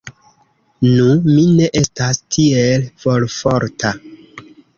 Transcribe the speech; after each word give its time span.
Nu, 0.85 1.03
mi 1.33 1.43
ne 1.57 1.67
estas 1.81 2.21
tiel 2.37 2.89
volforta. 3.05 3.95